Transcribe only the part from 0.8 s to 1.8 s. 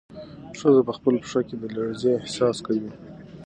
په خپله پښه کې د